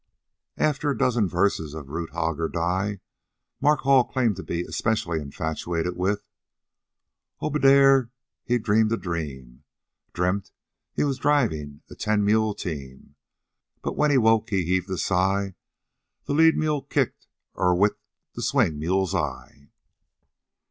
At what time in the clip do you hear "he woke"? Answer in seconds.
14.09-14.49